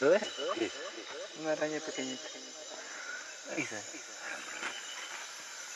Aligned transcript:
¿Lo 0.00 0.10
ves? 0.10 0.22
Sí. 0.58 0.72
Una 1.40 1.52
araña 1.52 1.78
pequeñita. 1.80 2.28
Está. 3.56 3.80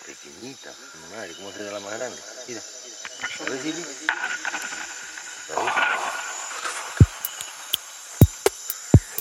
Pequeñita, 0.06 0.74
mi 0.94 1.14
madre, 1.14 1.34
¿cómo 1.36 1.52
será 1.52 1.70
la 1.72 1.80
más 1.80 1.92
grande? 1.98 2.20
Mira. 2.48 2.62
A 3.40 3.44
ver, 3.44 3.62
Silvi. 3.62 3.84
A 5.50 5.62
ver. 5.62 5.72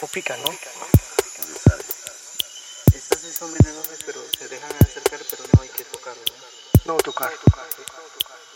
No 0.02 0.07
pica, 0.07 0.38
¿no? 0.38 0.52
Estas 2.93 3.20
sí 3.20 3.34
son 3.34 3.54
venenosas, 3.54 4.00
pero 4.05 4.25
se 4.38 4.47
dejan 4.47 4.71
acercar, 4.82 5.20
pero 5.29 5.43
no 5.54 5.61
hay 5.61 5.70
que 5.70 5.84
tocarlo. 5.86 6.23
¿no? 6.86 6.93
No 6.93 7.00
tocar. 7.02 7.32
Muy 7.32 8.55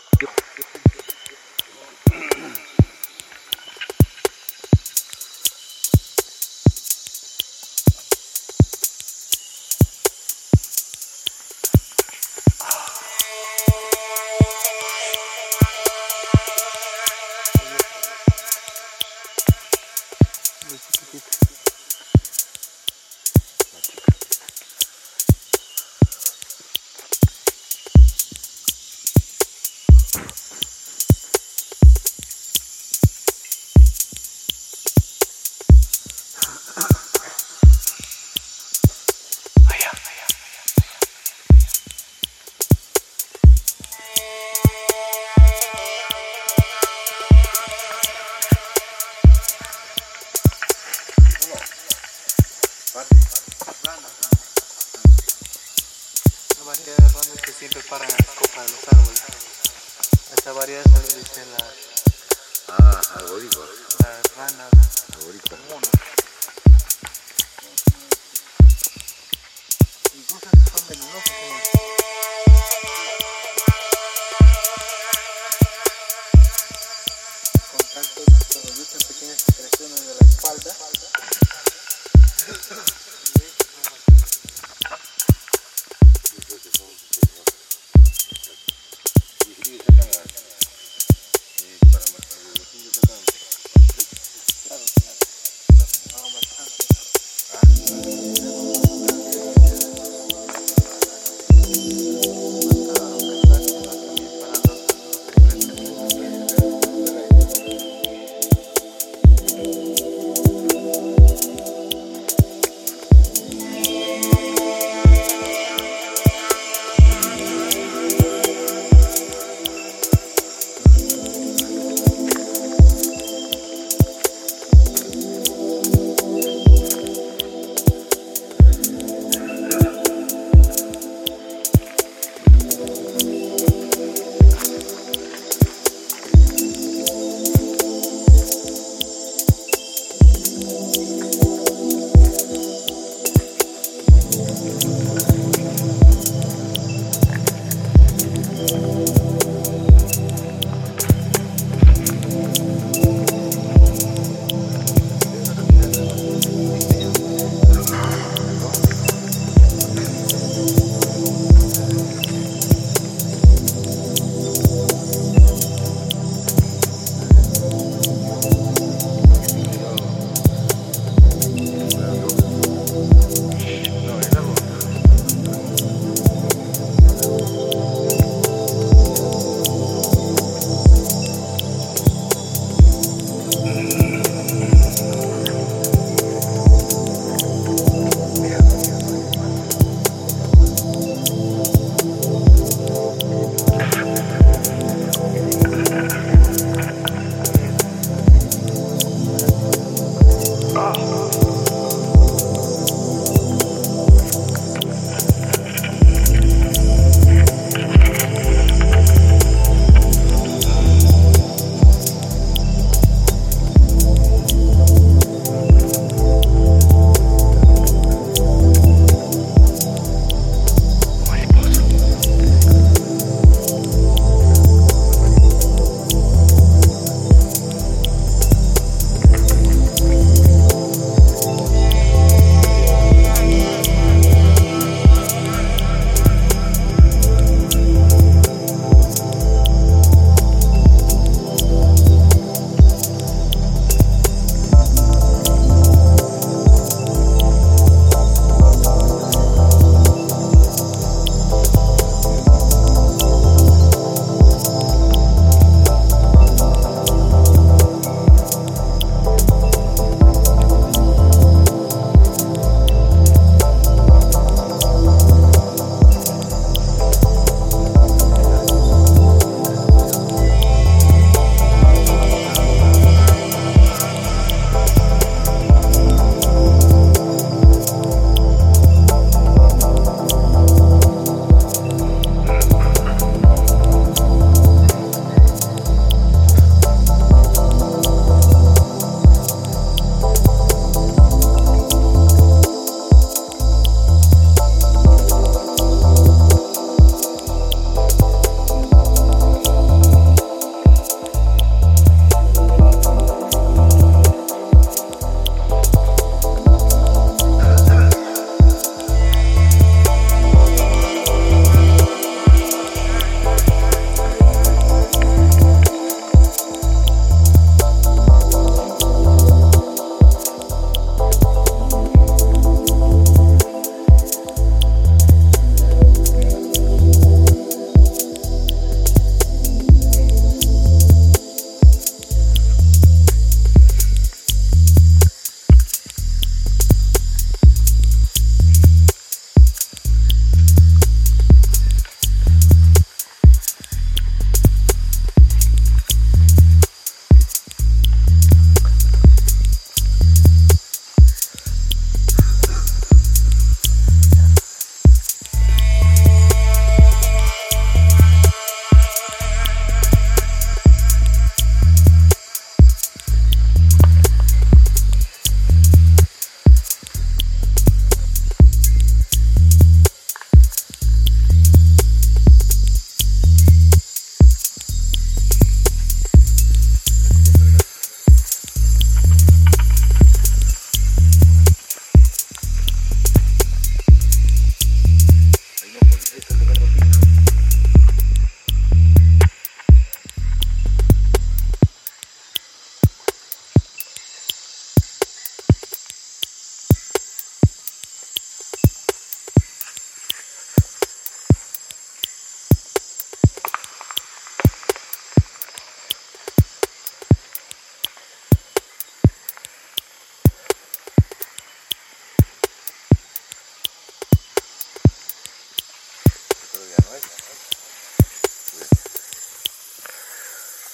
Ranas 56.72 57.42
que 57.44 57.52
siempre 57.52 57.82
paran 57.90 58.08
en 58.08 58.16
la 58.16 58.34
copa 58.36 58.62
de 58.62 58.68
los 58.70 58.88
árboles. 58.92 59.22
Esta 60.36 60.52
variedad 60.52 60.84
se 60.84 61.16
le 61.16 61.20
dicen 61.20 61.44
las, 61.50 61.64
Ah, 62.68 63.00
las 63.98 64.36
ranas. 64.36 64.70
Incluso 70.14 70.46
son. 70.70 71.69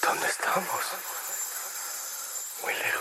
¿Dónde 0.02 0.26
estamos? 0.28 0.84
Muy 2.62 2.72
lejos. 2.72 2.95